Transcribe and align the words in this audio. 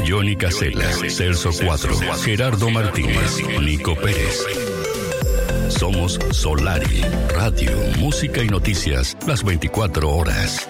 Johnny 0.08 0.34
Casella, 0.34 0.90
Celso 1.08 1.50
4, 1.52 1.95
Gerardo 2.24 2.68
Martínez, 2.70 3.36
Nico 3.61 3.95
Pérez. 3.95 4.45
Somos 5.71 6.18
Solari, 6.32 7.00
radio, 7.32 7.70
música 8.00 8.43
y 8.43 8.48
noticias 8.48 9.16
las 9.27 9.45
24 9.45 10.11
horas. 10.11 10.69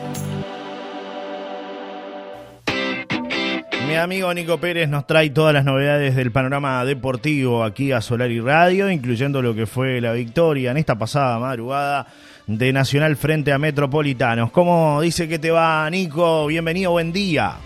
Mi 3.88 3.96
amigo 3.96 4.32
Nico 4.34 4.58
Pérez 4.58 4.88
nos 4.88 5.06
trae 5.06 5.30
todas 5.30 5.54
las 5.54 5.64
novedades 5.64 6.14
del 6.14 6.30
panorama 6.30 6.84
deportivo 6.84 7.64
aquí 7.64 7.92
a 7.92 8.02
Solari 8.02 8.40
Radio, 8.40 8.90
incluyendo 8.90 9.40
lo 9.40 9.54
que 9.54 9.66
fue 9.66 10.00
la 10.02 10.12
victoria 10.12 10.70
en 10.70 10.76
esta 10.76 10.96
pasada 10.96 11.38
madrugada 11.38 12.06
de 12.46 12.72
Nacional 12.72 13.16
frente 13.16 13.52
a 13.52 13.58
Metropolitanos. 13.58 14.52
¿Cómo 14.52 15.00
dice 15.00 15.26
que 15.26 15.38
te 15.38 15.50
va, 15.50 15.88
Nico? 15.90 16.46
Bienvenido, 16.46 16.92
buen 16.92 17.10
día. 17.10 17.56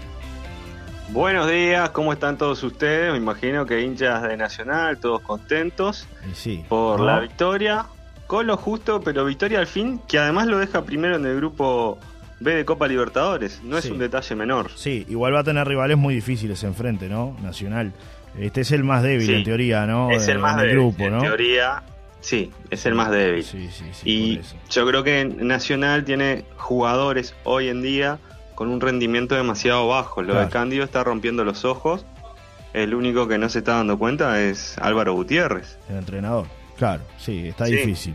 Buenos 1.14 1.48
días, 1.48 1.91
¿cómo 1.91 2.12
están 2.12 2.36
todos 2.36 2.60
ustedes? 2.64 3.12
Me 3.12 3.18
imagino 3.18 3.64
que 3.66 3.80
hinchas 3.82 4.20
de 4.24 4.36
Nacional, 4.36 4.98
todos 4.98 5.20
contentos 5.20 6.09
sí, 6.34 6.64
por 6.68 6.98
la 6.98 7.20
victoria. 7.20 7.86
Con 8.27 8.48
lo 8.48 8.56
justo, 8.56 9.00
pero 9.00 9.24
victoria 9.24 9.60
al 9.60 9.69
fin, 9.69 10.00
que 10.08 10.19
además 10.19 10.48
lo 10.48 10.58
deja 10.58 10.82
primero 10.82 11.14
en 11.16 11.24
el 11.24 11.36
grupo 11.36 11.98
B 12.41 12.55
de 12.56 12.64
Copa 12.64 12.89
Libertadores. 12.89 13.61
No 13.62 13.78
es 13.78 13.84
un 13.86 13.98
detalle 13.98 14.34
menor. 14.34 14.70
Sí, 14.74 15.06
igual 15.08 15.34
va 15.34 15.41
a 15.41 15.44
tener 15.44 15.69
rivales 15.69 15.97
muy 15.98 16.14
difíciles 16.16 16.64
enfrente, 16.64 17.08
¿no? 17.08 17.36
Nacional. 17.42 17.92
Este 18.36 18.62
es 18.62 18.72
el 18.72 18.83
más 18.83 19.05
débil 19.05 19.27
Sí. 19.27 19.34
en 19.34 19.44
teoría, 19.44 19.86
¿no? 19.86 20.11
es 20.11 20.27
el 20.27 20.41
más 20.41 20.56
del 20.56 20.67
débil. 20.70 20.83
grupo, 20.83 21.05
en 21.05 21.12
¿no? 21.12 21.20
teoría, 21.20 21.83
sí, 22.20 22.50
es 22.70 22.86
el 22.86 22.94
más 22.96 23.12
débil. 23.12 23.44
Sí, 23.44 23.69
sí, 23.70 23.84
sí, 23.92 24.11
y 24.11 24.41
yo 24.69 24.84
creo 24.89 25.05
que 25.05 25.24
Nacional 25.27 26.05
tiene 26.05 26.44
jugadores 26.56 27.36
hoy 27.44 27.69
en 27.69 27.83
día 27.83 28.19
con 28.55 28.69
un 28.69 28.80
rendimiento 28.80 29.34
demasiado 29.34 29.88
bajo. 29.88 30.22
Lo 30.22 30.33
Claro. 30.33 30.47
de 30.47 30.52
Cándido 30.52 30.84
está 30.84 31.02
rompiendo 31.05 31.44
los 31.44 31.64
ojos. 31.64 32.05
El 32.72 32.94
único 32.94 33.28
que 33.28 33.38
no 33.38 33.48
se 33.48 33.58
está 33.61 33.74
dando 33.74 33.98
cuenta 33.98 34.41
es 34.41 34.77
Álvaro 34.78 35.14
Gutiérrez. 35.14 35.78
El 35.88 35.96
entrenador. 35.96 36.46
Claro, 36.77 37.02
sí, 37.19 37.48
está 37.48 37.66
Sí. 37.66 37.77
difícil. 37.77 38.14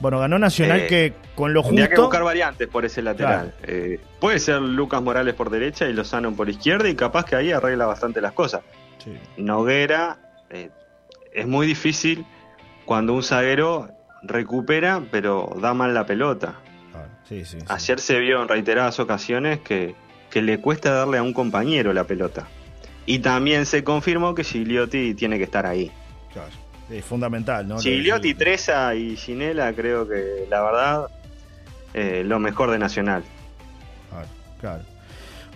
Bueno, 0.00 0.18
ganó 0.18 0.38
Nacional 0.38 0.80
Eh, 0.80 0.86
que 0.88 1.12
con 1.34 1.52
lo 1.52 1.62
Tendría 1.62 1.86
que 1.88 1.94
justo. 1.94 2.04
buscar 2.06 2.24
variantes 2.24 2.66
por 2.68 2.84
ese 2.84 3.02
lateral. 3.02 3.54
Eh, 3.62 4.00
puede 4.18 4.38
ser 4.38 4.60
Lucas 4.62 5.02
Morales 5.02 5.34
por 5.34 5.50
derecha 5.50 5.86
y 5.86 5.92
Lozano 5.92 6.32
por 6.34 6.48
izquierda 6.48 6.88
y 6.88 6.94
capaz 6.94 7.24
que 7.26 7.36
ahí 7.36 7.52
arregla 7.52 7.86
bastante 7.86 8.20
las 8.20 8.32
cosas. 8.32 8.62
Sí, 9.04 9.12
Noguera 9.36 10.18
eh, 10.48 10.70
es 11.34 11.46
muy 11.46 11.66
difícil 11.66 12.24
cuando 12.86 13.12
un 13.12 13.22
zaguero 13.22 13.90
recupera 14.22 15.02
pero 15.10 15.54
da 15.60 15.74
mal 15.74 15.92
la 15.94 16.06
pelota. 16.06 16.54
Sí, 17.30 17.44
sí. 17.46 17.58
Ayer 17.68 17.98
se 17.98 18.18
vio 18.18 18.42
en 18.42 18.48
reiteradas 18.48 19.00
ocasiones 19.00 19.60
que, 19.60 19.94
que 20.28 20.42
le 20.42 20.60
cuesta 20.60 20.90
darle 20.90 21.16
a 21.16 21.22
un 21.22 21.32
compañero 21.32 21.94
la 21.94 22.04
pelota. 22.04 22.46
Y 23.06 23.20
también 23.20 23.64
se 23.64 23.82
confirmó 23.82 24.34
que 24.34 24.44
Gigliotti 24.44 25.14
tiene 25.14 25.38
que 25.38 25.44
estar 25.44 25.64
ahí. 25.64 25.90
Claro, 26.32 26.50
Es 26.90 27.04
fundamental, 27.04 27.66
¿no? 27.66 27.78
Gigliotti, 27.78 28.34
Treza 28.34 28.94
y 28.94 29.16
Ginela 29.16 29.72
creo 29.72 30.06
que 30.06 30.46
la 30.50 30.62
verdad 30.62 31.06
eh, 31.94 32.22
lo 32.24 32.38
mejor 32.38 32.70
de 32.70 32.78
Nacional. 32.78 33.24
Claro, 34.10 34.28
claro. 34.60 34.82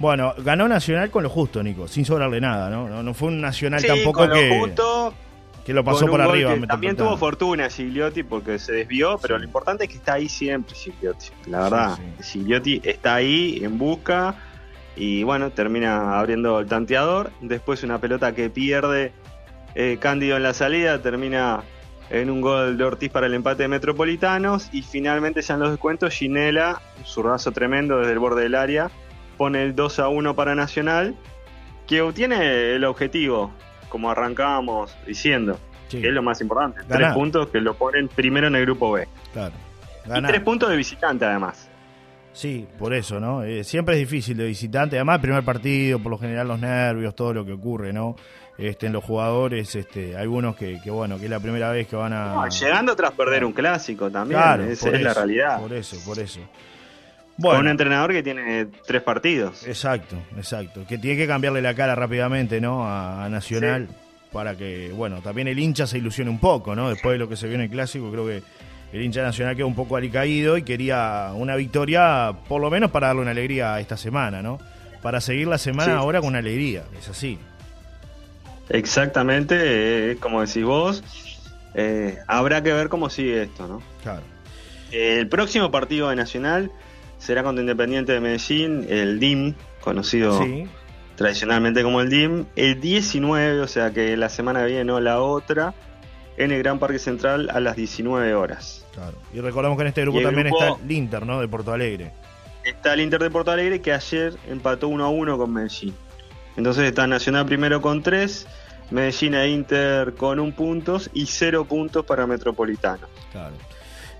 Bueno, 0.00 0.34
ganó 0.38 0.66
Nacional 0.66 1.10
con 1.10 1.22
lo 1.22 1.28
justo, 1.28 1.62
Nico, 1.62 1.86
sin 1.86 2.04
sobrarle 2.04 2.40
nada, 2.40 2.68
¿no? 2.70 2.88
No, 2.88 3.02
no 3.02 3.14
fue 3.14 3.28
un 3.28 3.40
Nacional 3.40 3.80
Sí, 3.80 3.86
tampoco 3.86 4.20
con 4.20 4.30
lo 4.30 4.34
que, 4.34 4.58
justo, 4.58 5.14
que 5.64 5.72
lo 5.72 5.82
pasó 5.82 6.06
por 6.06 6.20
arriba. 6.20 6.54
También 6.66 6.96
tuvo 6.96 7.16
fortuna 7.16 7.70
Gigliotti 7.70 8.22
porque 8.22 8.58
se 8.58 8.72
desvió, 8.72 9.18
pero 9.18 9.38
lo 9.38 9.44
importante 9.44 9.84
es 9.84 9.90
que 9.90 9.96
está 9.96 10.14
ahí 10.14 10.28
siempre 10.28 10.74
Gigliotti. 10.74 11.28
La 11.46 11.62
verdad. 11.62 11.98
Gigliotti 12.22 12.80
está 12.84 13.16
ahí 13.16 13.60
en 13.62 13.78
busca 13.78 14.36
y 14.96 15.22
bueno, 15.24 15.50
termina 15.50 16.18
abriendo 16.18 16.60
el 16.60 16.66
tanteador. 16.66 17.30
Después 17.40 17.82
una 17.82 17.98
pelota 17.98 18.34
que 18.34 18.50
pierde 18.50 19.12
eh, 19.74 19.98
Cándido 20.00 20.36
en 20.36 20.42
la 20.42 20.54
salida, 20.54 21.00
termina 21.00 21.64
en 22.10 22.30
un 22.30 22.40
gol 22.40 22.76
de 22.76 22.84
Ortiz 22.84 23.10
para 23.10 23.26
el 23.26 23.34
empate 23.34 23.64
de 23.64 23.68
Metropolitanos 23.68 24.68
y 24.72 24.82
finalmente 24.82 25.42
ya 25.42 25.54
en 25.54 25.60
los 25.60 25.70
descuentos 25.70 26.14
Ginela, 26.14 26.80
un 26.98 27.04
zurdazo 27.04 27.52
tremendo 27.52 27.98
desde 27.98 28.12
el 28.12 28.18
borde 28.18 28.42
del 28.42 28.54
área, 28.54 28.90
pone 29.36 29.62
el 29.62 29.74
2 29.74 29.98
a 30.00 30.08
1 30.08 30.36
para 30.36 30.54
Nacional, 30.54 31.16
que 31.86 32.02
obtiene 32.02 32.74
el 32.74 32.84
objetivo, 32.84 33.52
como 33.94 34.10
arrancábamos 34.10 34.92
diciendo 35.06 35.56
Sí, 35.86 36.00
que 36.00 36.08
es 36.08 36.12
lo 36.12 36.20
más 36.20 36.40
importante. 36.40 36.80
Ganar. 36.80 36.96
Tres 36.96 37.12
puntos 37.14 37.48
que 37.50 37.60
lo 37.60 37.74
ponen 37.74 38.08
primero 38.08 38.48
en 38.48 38.56
el 38.56 38.62
grupo 38.62 38.90
B. 38.90 39.06
claro. 39.32 39.54
Y 40.04 40.22
tres 40.22 40.40
puntos 40.40 40.68
de 40.68 40.76
visitante 40.76 41.24
además. 41.24 41.68
Sí, 42.32 42.66
por 42.76 42.92
eso, 42.92 43.20
¿no? 43.20 43.44
Eh, 43.44 43.62
siempre 43.62 43.94
es 43.94 44.00
difícil 44.00 44.36
de 44.36 44.46
visitante. 44.46 44.96
Además, 44.96 45.14
el 45.14 45.20
primer 45.20 45.44
partido, 45.44 46.00
por 46.00 46.10
lo 46.10 46.18
general, 46.18 46.48
los 46.48 46.58
nervios, 46.58 47.14
todo 47.14 47.32
lo 47.32 47.46
que 47.46 47.52
ocurre, 47.52 47.92
¿no? 47.92 48.16
Este, 48.58 48.88
en 48.88 48.92
los 48.92 49.04
jugadores, 49.04 49.76
este, 49.76 50.16
algunos 50.16 50.56
que, 50.56 50.80
que, 50.82 50.90
bueno, 50.90 51.16
que 51.18 51.26
es 51.26 51.30
la 51.30 51.38
primera 51.38 51.70
vez 51.70 51.86
que 51.86 51.94
van 51.94 52.12
a. 52.12 52.34
No, 52.34 52.48
llegando 52.48 52.96
tras 52.96 53.12
perder 53.12 53.44
un 53.44 53.52
clásico 53.52 54.10
también, 54.10 54.40
Claro, 54.40 54.64
esa 54.64 54.90
es 54.90 55.00
la 55.00 55.14
realidad. 55.14 55.60
Por 55.60 55.72
eso, 55.72 55.96
por 56.04 56.18
eso. 56.18 56.40
Con 57.36 57.46
un 57.50 57.54
Bueno, 57.56 57.70
entrenador 57.70 58.12
que 58.12 58.22
tiene 58.22 58.66
tres 58.86 59.02
partidos. 59.02 59.66
exacto, 59.66 60.16
exacto. 60.36 60.84
Que 60.88 60.98
tiene 60.98 61.16
que 61.16 61.26
cambiarle 61.26 61.60
la 61.62 61.74
cara 61.74 61.94
rápidamente, 61.94 62.60
¿no? 62.60 62.86
A, 62.86 63.24
a 63.24 63.28
Nacional 63.28 63.88
para 64.32 64.56
que, 64.56 64.90
bueno, 64.94 65.20
también 65.20 65.48
el 65.48 65.58
hincha 65.58 65.86
se 65.86 65.98
ilusione 65.98 66.30
un 66.30 66.38
poco, 66.40 66.74
¿no? 66.74 66.88
Después 66.90 67.14
de 67.14 67.18
lo 67.18 67.28
que 67.28 67.36
se 67.36 67.46
vio 67.46 67.54
en 67.56 67.62
el 67.62 67.70
clásico, 67.70 68.10
creo 68.10 68.26
que 68.26 68.42
el 68.92 69.02
hincha 69.02 69.22
nacional 69.22 69.56
quedó 69.56 69.66
un 69.66 69.74
poco 69.74 69.96
alicaído 69.96 70.56
y 70.56 70.62
quería 70.62 71.30
una 71.34 71.56
victoria, 71.56 72.32
por 72.48 72.60
lo 72.60 72.70
menos 72.70 72.90
para 72.92 73.08
darle 73.08 73.22
una 73.22 73.30
alegría 73.32 73.74
a 73.74 73.80
esta 73.80 73.96
semana, 73.96 74.40
¿no? 74.42 74.58
Para 75.02 75.20
seguir 75.20 75.48
la 75.48 75.58
semana 75.58 75.92
Sí. 75.92 75.98
ahora 75.98 76.20
con 76.20 76.36
alegría, 76.36 76.84
es 76.98 77.08
así. 77.08 77.38
Exactamente, 78.70 80.12
eh, 80.12 80.16
como 80.18 80.40
decís 80.40 80.64
vos. 80.64 81.02
eh, 81.76 82.18
habrá 82.28 82.62
que 82.62 82.72
ver 82.72 82.88
cómo 82.88 83.10
sigue 83.10 83.42
esto, 83.42 83.66
¿no? 83.66 83.82
Claro. 84.04 84.22
El 84.92 85.28
próximo 85.28 85.72
partido 85.72 86.08
de 86.08 86.14
Nacional 86.16 86.70
será 87.18 87.42
contra 87.42 87.60
Independiente 87.62 88.12
de 88.12 88.20
Medellín, 88.20 88.86
el 88.88 89.18
DIM, 89.20 89.54
conocido 89.80 90.42
Sí, 90.42 90.66
tradicionalmente 91.16 91.82
como 91.82 92.00
el 92.00 92.08
DIM, 92.10 92.46
el 92.56 92.80
19, 92.80 93.60
o 93.60 93.68
sea 93.68 93.92
que 93.92 94.16
la 94.16 94.28
semana 94.28 94.60
que 94.60 94.72
viene 94.72 94.92
o 94.92 95.00
la 95.00 95.20
otra, 95.20 95.74
en 96.36 96.50
el 96.50 96.58
Gran 96.62 96.78
Parque 96.78 96.98
Central 96.98 97.48
a 97.52 97.60
las 97.60 97.76
19 97.76 98.34
horas. 98.34 98.84
claro. 98.92 99.16
Y 99.32 99.40
recordamos 99.40 99.76
que 99.76 99.82
en 99.82 99.88
este 99.88 100.00
grupo 100.02 100.20
también 100.20 100.48
grupo- 100.48 100.64
está 100.64 100.82
el 100.84 100.90
Inter, 100.92 101.24
¿no? 101.26 101.40
De 101.40 101.48
Porto 101.48 101.72
Alegre. 101.72 102.12
Está 102.64 102.94
el 102.94 103.00
Inter 103.02 103.20
de 103.22 103.30
Porto 103.30 103.50
Alegre 103.50 103.80
que 103.80 103.92
ayer 103.92 104.34
empató 104.48 104.88
1 104.88 105.04
a 105.04 105.08
1 105.08 105.36
con 105.38 105.52
Medellín. 105.52 105.94
Entonces 106.56 106.84
está 106.84 107.06
Nacional 107.06 107.44
primero 107.46 107.80
con 107.82 108.02
3, 108.02 108.46
Medellín 108.90 109.34
e 109.34 109.48
Inter 109.48 110.14
con 110.14 110.40
un 110.40 110.52
puntos 110.52 111.10
y 111.12 111.26
0 111.26 111.64
puntos 111.66 112.04
para 112.04 112.26
Metropolitano. 112.26 113.06
Claro. 113.32 113.54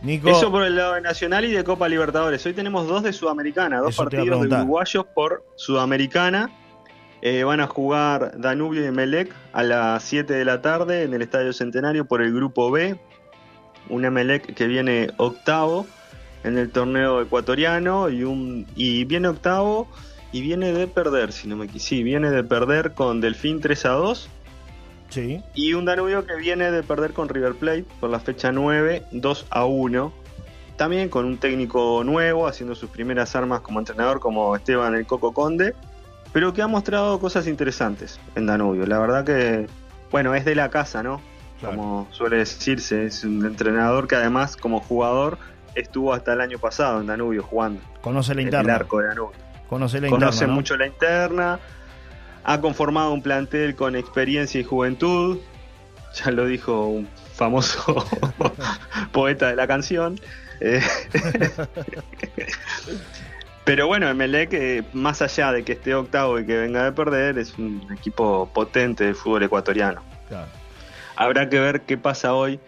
Nico, 0.05 0.29
Eso 0.29 0.51
por 0.51 0.63
el 0.65 0.77
lado 0.77 0.95
de 0.95 1.01
Nacional 1.01 1.47
y 1.47 1.53
de 1.53 1.65
Copa 1.65 1.89
Libertadores. 1.89 2.45
Hoy 2.45 2.53
tenemos 2.53 2.87
dos 2.87 3.03
de 3.03 3.15
Sudamericana, 3.15 3.79
dos 3.79 3.97
partidos 3.97 4.43
de 4.43 4.55
uruguayos 4.55 5.07
por 5.15 5.43
Sudamericana. 5.57 6.51
Eh, 7.23 7.43
van 7.43 7.61
a 7.61 7.67
jugar 7.67 8.39
Danubio 8.39 8.87
y 8.87 8.91
Melec 8.91 9.35
a 9.55 9.63
las 9.63 10.03
7 10.03 10.35
de 10.35 10.45
la 10.45 10.61
tarde 10.61 11.05
en 11.05 11.15
el 11.15 11.23
Estadio 11.23 11.55
Centenario 11.55 12.05
por 12.05 12.21
el 12.21 12.35
Grupo 12.35 12.71
B. 12.71 13.01
Un 13.89 14.05
Emelec 14.05 14.53
que 14.55 14.67
viene 14.67 15.09
octavo 15.17 15.87
en 16.43 16.59
el 16.59 16.71
torneo 16.71 17.23
ecuatoriano 17.23 18.11
y, 18.11 18.25
un, 18.25 18.67
y 18.77 19.07
viene 19.07 19.29
octavo 19.29 19.89
y 20.33 20.43
viene 20.43 20.75
de 20.75 20.87
perder, 20.87 21.33
si 21.33 21.49
no 21.49 21.57
me 21.57 21.65
equivoco. 21.65 21.85
Sí, 21.87 22.03
viene 22.03 22.31
de 22.31 22.45
perder 22.45 22.93
con 22.93 23.23
Delfín 23.23 23.63
3 23.63 23.87
a 23.87 23.91
2 23.93 24.29
sí, 25.15 25.43
y 25.55 25.75
un 25.75 25.85
Danubio 25.85 26.27
que 26.27 26.37
viene 26.37 26.71
de 26.71 26.83
perder 26.83 27.13
con 27.13 27.29
River 27.29 27.55
Plate 27.55 27.85
por 28.01 28.11
la 28.11 28.21
fecha 28.21 28.53
9, 28.53 29.05
2 29.11 29.47
a 29.51 29.65
1. 29.65 30.13
También 30.77 31.09
con 31.09 31.25
un 31.25 31.39
técnico 31.39 32.03
nuevo, 32.05 32.49
haciendo 32.49 32.75
sus 32.75 32.91
primeras 32.91 33.37
armas 33.37 33.61
como 33.61 33.79
entrenador, 33.79 34.19
como 34.19 34.57
Esteban 34.57 34.95
el 34.95 35.07
Coco 35.07 35.33
Conde, 35.33 35.75
pero 36.33 36.53
que 36.53 36.63
ha 36.63 36.67
mostrado 36.67 37.21
cosas 37.21 37.47
interesantes 37.47 38.19
en 38.35 38.47
Danubio. 38.47 38.85
La 38.87 38.99
verdad 38.99 39.25
que, 39.25 39.69
bueno, 40.11 40.35
es 40.35 40.45
de 40.45 40.57
la 40.57 40.71
casa, 40.71 41.03
¿no? 41.05 41.21
Claro. 41.61 41.77
Como 41.77 42.09
suele 42.11 42.39
decirse, 42.39 43.07
es 43.07 43.23
un 43.23 43.47
entrenador 43.47 44.09
que 44.09 44.17
además, 44.17 44.57
como 44.57 44.81
jugador, 44.81 45.39
estuvo 45.77 46.13
hasta 46.13 46.33
el 46.33 46.41
año 46.41 46.59
pasado 46.59 47.01
en 47.01 47.07
Danubio 47.07 47.43
jugando 47.43 47.81
conoce 48.01 48.35
la 48.35 48.43
en 48.43 48.49
el 48.49 48.55
interna. 48.55 48.75
arco 48.75 49.01
de 49.01 49.09
Danubio 49.09 49.45
Conoce 49.69 50.01
la 50.01 50.09
conoce 50.09 50.45
interna, 50.45 50.47
¿no? 50.47 50.55
mucho 50.55 50.77
la 50.77 50.87
interna, 50.87 51.59
ha 52.45 52.61
conformado 52.61 53.13
un 53.13 53.23
plantel 53.23 53.75
con 53.75 53.97
experiencia 53.97 54.61
y 54.61 54.65
juventud, 54.65 55.39
ya 56.15 56.31
lo 56.31 56.47
dijo 56.47 56.87
un 56.87 57.09
famoso 57.35 58.05
poeta 59.13 59.49
de 59.49 59.57
la 59.57 59.67
canción. 59.67 60.21
Eh, 60.61 60.81
pero 63.65 63.87
bueno, 63.87 64.09
Emelec, 64.09 64.85
más 64.93 65.23
allá 65.23 65.53
de 65.53 65.65
que 65.65 65.73
esté 65.73 65.95
octavo 65.95 66.39
y 66.39 66.47
que 66.47 66.57
venga 66.57 66.85
de 66.85 66.93
perder, 66.93 67.39
es 67.39 67.59
un 67.59 67.87
equipo 67.97 68.51
potente 68.53 69.05
de 69.05 69.15
fútbol 69.15 69.43
ecuatoriano. 69.43 70.03
Habrá 71.17 71.49
que 71.49 71.61
ver 71.61 71.83
qué 71.83 71.97
pasa 71.97 72.35
hoy 72.35 72.61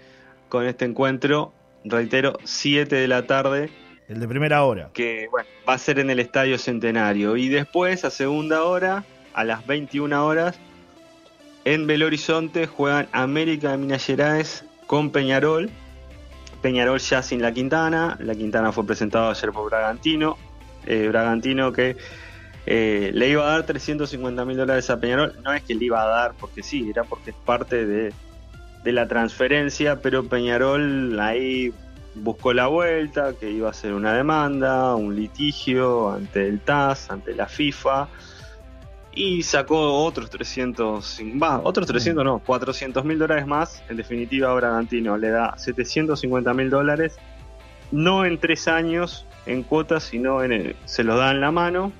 con 0.49 0.67
este 0.67 0.85
encuentro. 0.85 1.53
Reitero, 1.85 2.39
7 2.45 2.97
de 2.97 3.09
la 3.09 3.27
tarde. 3.27 3.71
El 4.09 4.21
de 4.21 4.29
primera 4.29 4.65
hora. 4.65 4.91
Que 4.93 5.29
bueno, 5.31 5.49
va 5.69 5.75
a 5.75 5.79
ser 5.79 5.99
en 5.99 6.11
el 6.11 6.21
Estadio 6.21 6.59
Centenario. 6.59 7.37
Y 7.37 7.49
después, 7.49 8.05
a 8.05 8.11
segunda 8.11 8.63
hora, 8.63 9.05
a 9.37 9.45
las 9.45 9.65
21 9.67 10.27
horas, 10.27 10.59
en 11.67 11.87
Belo 11.87 12.07
Horizonte 12.07 12.67
juegan 12.67 13.07
América 13.13 13.73
de 13.73 13.77
Minas 13.77 14.05
Gerais 14.07 14.65
con 14.87 15.11
Peñarol. 15.11 15.69
Peñarol 16.63 17.01
ya 17.01 17.23
sin 17.23 17.43
la 17.43 17.53
Quintana. 17.53 18.17
La 18.21 18.35
Quintana 18.35 18.73
fue 18.73 18.87
presentado 18.87 19.31
ayer 19.31 19.53
por 19.53 19.69
Bragantino. 19.69 20.39
Eh, 20.87 21.09
Bragantino 21.09 21.73
que 21.73 21.97
eh, 22.67 23.11
le 23.13 23.29
iba 23.29 23.47
a 23.47 23.51
dar 23.51 23.67
350 23.67 24.45
mil 24.45 24.57
dólares 24.57 24.89
a 24.91 24.99
Peñarol. 24.99 25.35
No 25.43 25.53
es 25.53 25.65
que 25.65 25.75
le 25.75 25.85
iba 25.87 26.03
a 26.03 26.07
dar 26.07 26.35
porque 26.39 26.63
sí, 26.63 26.89
era 26.89 27.05
porque 27.05 27.31
es 27.31 27.37
parte 27.45 27.85
de, 27.85 28.13
de 28.85 28.93
la 28.93 29.07
transferencia, 29.09 30.01
pero 30.01 30.25
Peñarol 30.25 31.19
ahí 31.19 31.75
buscó 32.15 32.55
la 32.55 32.69
vuelta, 32.69 33.35
que 33.39 33.51
iba 33.51 33.69
a 33.69 33.75
ser 33.75 33.93
una 33.93 34.15
demanda, 34.15 34.95
un 34.95 35.17
litigio 35.17 36.13
ante 36.13 36.47
el 36.47 36.61
TAS, 36.61 37.11
ante 37.11 37.35
la 37.35 37.47
FIFA 37.49 38.09
y 39.17 39.43
sacó 39.43 40.05
otros 40.05 40.29
300, 40.29 41.21
va, 41.43 41.61
otros 41.65 41.87
300 41.87 42.23
no, 42.23 42.39
400 42.41 43.03
mil 43.03 43.19
dólares 43.19 43.47
más. 43.47 43.83
En 43.89 43.97
definitiva, 43.97 44.53
Bragantino 44.53 45.17
le 45.17 45.31
da 45.31 45.57
750 45.57 46.53
mil 46.53 46.69
dólares, 46.69 47.17
no 47.91 48.27
en 48.27 48.39
tres 48.39 48.69
años 48.69 49.27
en 49.47 49.63
cuotas, 49.63 50.05
sino 50.05 50.45
en 50.45 50.77
se 50.85 51.03
lo 51.03 51.17
da 51.17 51.31
en 51.31 51.41
la 51.41 51.51
mano. 51.51 51.93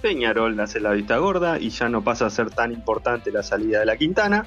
Peñarol 0.00 0.58
hace 0.60 0.78
la 0.78 0.92
vista 0.92 1.16
gorda 1.16 1.58
y 1.58 1.70
ya 1.70 1.88
no 1.88 2.04
pasa 2.04 2.26
a 2.26 2.30
ser 2.30 2.50
tan 2.50 2.70
importante 2.70 3.32
la 3.32 3.42
salida 3.42 3.80
de 3.80 3.86
la 3.86 3.96
Quintana, 3.96 4.46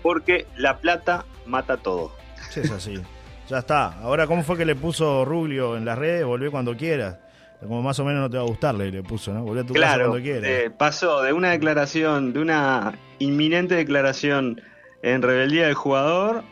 porque 0.00 0.46
la 0.56 0.78
plata 0.78 1.24
mata 1.44 1.76
todo. 1.76 2.12
Sí, 2.50 2.60
es 2.60 2.70
así. 2.70 3.02
ya 3.48 3.58
está. 3.58 3.98
Ahora, 4.00 4.28
¿cómo 4.28 4.44
fue 4.44 4.56
que 4.56 4.64
le 4.64 4.76
puso 4.76 5.24
Rubio 5.24 5.76
en 5.76 5.84
las 5.84 5.98
redes? 5.98 6.24
Volvé 6.24 6.52
cuando 6.52 6.76
quieras 6.76 7.16
como 7.60 7.82
más 7.82 7.98
o 7.98 8.04
menos 8.04 8.20
no 8.22 8.30
te 8.30 8.36
va 8.36 8.42
a 8.42 8.46
gustar, 8.46 8.74
le, 8.74 9.02
puso, 9.02 9.32
¿no? 9.32 9.42
Volvé 9.42 9.60
a 9.60 9.64
tu 9.64 9.74
casa 9.74 9.98
cuando 9.98 10.20
quieras. 10.20 10.44
Eh, 10.44 10.70
pasó 10.76 11.22
de 11.22 11.32
una 11.32 11.50
declaración, 11.50 12.32
de 12.32 12.40
una 12.40 12.98
inminente 13.18 13.74
declaración 13.74 14.60
en 15.02 15.22
rebeldía 15.22 15.66
del 15.66 15.74
jugador 15.74 16.42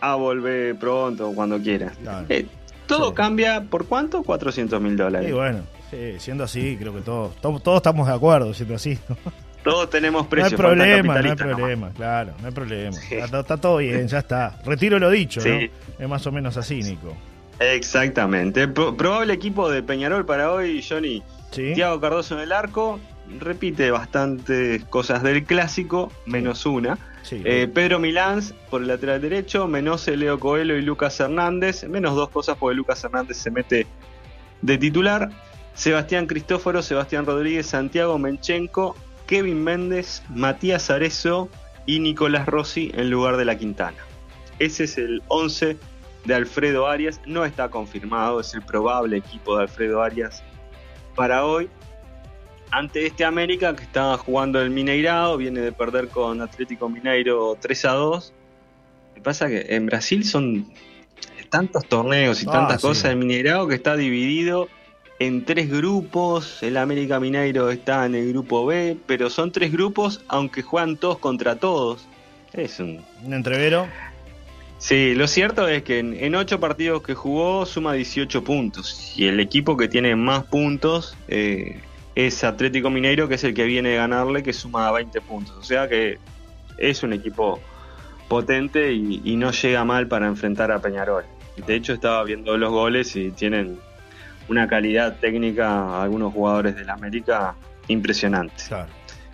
a 0.00 0.14
volver 0.14 0.76
pronto, 0.76 1.32
cuando 1.34 1.58
quiera. 1.58 1.92
Eh, 2.28 2.46
todo 2.86 3.14
cambia, 3.14 3.62
¿por 3.62 3.86
cuánto? 3.86 4.22
400 4.22 4.80
mil 4.80 4.96
dólares. 4.96 5.28
Y 5.28 5.32
bueno, 5.32 5.60
siendo 6.18 6.44
así, 6.44 6.76
creo 6.78 6.94
que 6.94 7.00
todos, 7.00 7.34
todos, 7.40 7.76
estamos 7.76 8.06
de 8.06 8.14
acuerdo, 8.14 8.52
siendo 8.54 8.74
así. 8.74 8.98
Todos 9.64 9.88
tenemos 9.88 10.26
precios. 10.26 10.60
No 10.60 10.68
hay 10.68 10.76
problema, 10.76 11.22
no 11.22 11.30
hay 11.30 11.36
problema, 11.36 11.90
claro, 11.96 12.34
no 12.38 12.48
hay 12.48 12.52
problema. 12.52 12.96
Está, 13.10 13.56
todo 13.56 13.78
bien, 13.78 14.06
ya 14.08 14.18
está. 14.18 14.58
Retiro 14.66 14.98
lo 14.98 15.08
dicho, 15.08 15.40
¿no? 15.40 15.58
Es 15.98 16.08
más 16.08 16.26
o 16.26 16.32
menos 16.32 16.58
así, 16.58 16.82
Nico. 16.82 17.16
Exactamente. 17.60 18.68
probable 18.68 19.32
equipo 19.32 19.70
de 19.70 19.82
Peñarol 19.82 20.24
para 20.26 20.52
hoy, 20.52 20.84
Johnny. 20.86 21.22
Tiago 21.50 22.00
Cardoso 22.00 22.34
en 22.34 22.40
el 22.40 22.52
arco. 22.52 22.98
Repite 23.40 23.90
bastantes 23.90 24.84
cosas 24.84 25.22
del 25.22 25.44
clásico, 25.44 26.12
menos 26.26 26.66
una. 26.66 26.98
Eh, 27.30 27.70
Pedro 27.72 27.98
Milán 27.98 28.42
por 28.68 28.82
el 28.82 28.88
lateral 28.88 29.20
derecho, 29.20 29.66
menos 29.66 30.06
Leo 30.06 30.38
Coelho 30.38 30.76
y 30.76 30.82
Lucas 30.82 31.18
Hernández. 31.20 31.84
Menos 31.88 32.16
dos 32.16 32.28
cosas 32.28 32.56
porque 32.58 32.76
Lucas 32.76 33.02
Hernández 33.02 33.38
se 33.38 33.50
mete 33.50 33.86
de 34.60 34.78
titular. 34.78 35.30
Sebastián 35.74 36.26
Cristóforo, 36.26 36.82
Sebastián 36.82 37.24
Rodríguez, 37.26 37.66
Santiago 37.66 38.18
Menchenko, 38.18 38.94
Kevin 39.26 39.64
Méndez, 39.64 40.22
Matías 40.28 40.90
Arezo 40.90 41.48
y 41.86 41.98
Nicolás 41.98 42.46
Rossi 42.46 42.92
en 42.94 43.10
lugar 43.10 43.36
de 43.36 43.44
la 43.44 43.56
Quintana. 43.56 43.98
Ese 44.58 44.84
es 44.84 44.98
el 44.98 45.22
11 45.28 45.76
de 46.24 46.34
Alfredo 46.34 46.86
Arias. 46.86 47.20
No 47.26 47.44
está 47.44 47.68
confirmado, 47.68 48.40
es 48.40 48.54
el 48.54 48.62
probable 48.62 49.16
equipo 49.16 49.56
de 49.56 49.62
Alfredo 49.62 50.02
Arias 50.02 50.42
para 51.14 51.44
hoy. 51.44 51.68
Ante 52.70 53.06
este 53.06 53.24
América 53.24 53.76
que 53.76 53.84
está 53.84 54.16
jugando 54.16 54.60
el 54.60 54.70
Mineirao, 54.70 55.36
viene 55.36 55.60
de 55.60 55.72
perder 55.72 56.08
con 56.08 56.40
Atlético 56.40 56.88
Mineiro 56.88 57.56
3 57.60 57.84
a 57.84 57.92
2. 57.92 58.32
Lo 59.08 59.14
que 59.14 59.20
pasa 59.20 59.48
que 59.48 59.66
en 59.68 59.86
Brasil 59.86 60.24
son 60.24 60.72
tantos 61.50 61.86
torneos 61.86 62.42
y 62.42 62.46
ah, 62.48 62.52
tantas 62.52 62.82
cosas 62.82 63.12
el 63.12 63.16
Mineirao 63.18 63.68
que 63.68 63.76
está 63.76 63.96
dividido 63.96 64.68
en 65.20 65.44
tres 65.44 65.70
grupos. 65.70 66.62
El 66.62 66.76
América 66.76 67.20
Mineiro 67.20 67.70
está 67.70 68.06
en 68.06 68.16
el 68.16 68.30
grupo 68.32 68.66
B, 68.66 68.96
pero 69.06 69.30
son 69.30 69.52
tres 69.52 69.70
grupos 69.70 70.24
aunque 70.26 70.62
juegan 70.62 70.96
todos 70.96 71.18
contra 71.18 71.56
todos. 71.56 72.06
Es 72.52 72.80
un, 72.80 73.04
un 73.24 73.34
entrevero. 73.34 73.86
Sí, 74.84 75.14
lo 75.14 75.26
cierto 75.26 75.66
es 75.66 75.82
que 75.82 76.00
en, 76.00 76.34
ocho 76.34 76.60
partidos 76.60 77.02
que 77.02 77.14
jugó 77.14 77.64
suma 77.64 77.94
18 77.94 78.44
puntos. 78.44 79.14
Y 79.16 79.28
el 79.28 79.40
equipo 79.40 79.78
que 79.78 79.88
tiene 79.88 80.14
más 80.14 80.44
puntos 80.44 81.16
eh, 81.26 81.80
es 82.14 82.44
Atlético 82.44 82.90
Mineiro, 82.90 83.26
que 83.26 83.36
es 83.36 83.44
el 83.44 83.54
que 83.54 83.64
viene 83.64 83.88
de 83.88 83.96
ganarle, 83.96 84.42
que 84.42 84.52
suma 84.52 84.92
20 84.92 85.22
puntos. 85.22 85.56
O 85.56 85.62
sea 85.62 85.88
que 85.88 86.18
es 86.76 87.02
un 87.02 87.14
equipo 87.14 87.60
potente 88.28 88.92
y, 88.92 89.36
no 89.36 89.52
llega 89.52 89.86
mal 89.86 90.06
para 90.06 90.26
enfrentar 90.26 90.70
a 90.70 90.82
Peñarol. 90.82 91.24
De 91.66 91.76
hecho, 91.76 91.94
estaba 91.94 92.22
viendo 92.22 92.54
los 92.58 92.70
goles 92.70 93.16
y 93.16 93.30
tienen 93.30 93.78
una 94.50 94.68
calidad 94.68 95.16
técnica 95.18 96.02
algunos 96.02 96.30
jugadores 96.34 96.76
del 96.76 96.90
América 96.90 97.54
impresionante. 97.88 98.64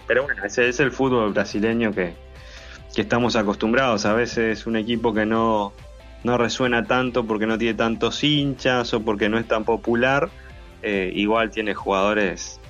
Pero 0.06 0.22
bueno, 0.22 0.44
ese 0.44 0.68
es 0.68 0.78
el 0.78 0.92
fútbol 0.92 1.32
brasileño 1.32 1.90
que, 1.90 2.14
que 2.94 3.02
estamos 3.02 3.36
acostumbrados. 3.36 4.06
A 4.06 4.12
veces 4.12 4.66
un 4.66 4.76
equipo 4.76 5.12
que 5.14 5.26
no, 5.26 5.72
no 6.24 6.38
resuena 6.38 6.84
tanto 6.84 7.24
porque 7.24 7.46
no 7.46 7.58
tiene 7.58 7.74
tantos 7.74 8.22
hinchas 8.22 8.92
o 8.94 9.02
porque 9.02 9.28
no 9.28 9.38
es 9.38 9.46
tan 9.46 9.64
popular, 9.64 10.28
eh, 10.82 11.10
igual 11.14 11.50
tiene 11.50 11.74
jugadores 11.74 12.60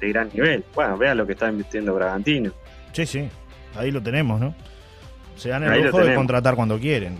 de 0.00 0.08
gran 0.08 0.30
nivel. 0.32 0.64
Bueno, 0.74 0.96
vea 0.96 1.14
lo 1.14 1.26
que 1.26 1.32
está 1.32 1.48
invirtiendo 1.48 1.94
Bragantino. 1.94 2.52
Sí, 2.92 3.06
sí, 3.06 3.28
ahí 3.76 3.90
lo 3.90 4.02
tenemos, 4.02 4.40
¿no? 4.40 4.54
Se 5.36 5.50
dan 5.50 5.62
el 5.62 5.84
lujo 5.84 6.00
de 6.00 6.16
contratar 6.16 6.56
cuando 6.56 6.80
quieren, 6.80 7.16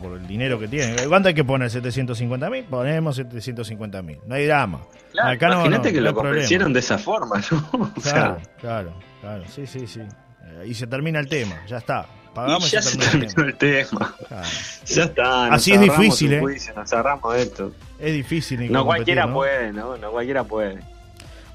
por, 0.00 0.16
el 0.16 0.26
dinero 0.26 0.58
que 0.58 0.66
tienen. 0.66 0.96
¿Cuánto 1.10 1.28
hay 1.28 1.34
que 1.34 1.44
poner? 1.44 1.68
¿750 1.68 2.50
mil? 2.50 2.64
Ponemos 2.64 3.16
750 3.16 4.00
mil. 4.00 4.18
No 4.26 4.34
hay 4.34 4.46
drama. 4.46 4.80
imagínate 5.12 5.92
que 5.92 6.00
lo 6.00 6.14
convencieron 6.14 6.72
de 6.72 6.80
esa 6.80 6.96
forma, 6.96 7.38
¿no? 7.50 7.92
claro, 8.02 8.38
claro, 8.58 8.94
claro. 9.20 9.44
Sí, 9.46 9.66
sí, 9.66 9.86
sí 9.86 10.00
y 10.66 10.74
se 10.74 10.86
termina 10.86 11.18
el 11.20 11.28
tema, 11.28 11.62
ya 11.66 11.78
está. 11.78 12.06
Pagamos 12.34 12.68
y 12.68 12.76
ya 12.76 12.82
se, 12.82 12.96
terminó 12.96 13.44
el 13.44 13.56
tema. 13.56 14.14
Ya 14.86 15.04
está. 15.04 15.52
Así 15.52 15.72
es 15.72 15.80
difícil, 15.80 16.32
¿eh? 16.32 16.42
nos 16.76 16.92
agarramos 16.92 17.34
de 17.34 17.42
esto. 17.42 17.72
Es 17.98 18.12
difícil. 18.12 18.70
No 18.70 18.84
cualquiera 18.84 19.32
puede, 19.32 19.72
¿no? 19.72 19.96
No 19.96 20.10
cualquiera 20.10 20.44
puede. 20.44 20.78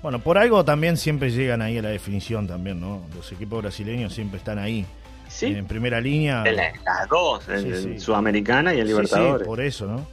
Bueno, 0.01 0.20
por 0.20 0.38
algo 0.38 0.63
también 0.63 0.98
siempre 0.98 1.32
llegan 1.32 1.62
ahí 1.62 1.77
a 1.77 1.82
la 1.82 1.89
definición 1.89 2.48
también, 2.48 2.80
¿no? 2.80 3.01
Los 3.15 3.32
equipos 3.32 3.63
brasileños 3.63 4.13
siempre 4.13 4.38
están 4.38 4.60
ahí. 4.60 4.86
¿Sí? 5.27 5.48
En 5.48 5.65
primera 5.65 6.00
línea. 6.00 6.44
las 6.44 7.10
dos, 7.10 7.50
en, 7.50 8.00
Sudamericana 8.00 8.74
y 8.74 8.80
en 8.82 8.88
Libertadores. 8.88 9.42
Sí, 9.42 9.48
por 9.48 9.62
eso, 9.62 9.88
¿no? 9.88 10.08